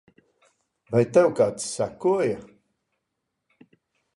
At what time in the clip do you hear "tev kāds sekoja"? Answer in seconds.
1.17-2.41